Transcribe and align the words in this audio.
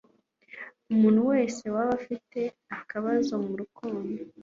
umuntu 0.93 1.21
wese 1.31 1.63
waba 1.73 1.91
afite 1.99 2.39
akabazo 2.77 3.33
mu 3.45 3.53
rukundo 3.61 4.15